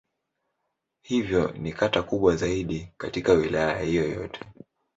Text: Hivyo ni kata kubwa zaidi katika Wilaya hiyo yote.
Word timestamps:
Hivyo 1.01 1.51
ni 1.51 1.73
kata 1.73 2.03
kubwa 2.03 2.35
zaidi 2.35 2.91
katika 2.97 3.33
Wilaya 3.33 3.79
hiyo 3.79 4.09
yote. 4.09 4.39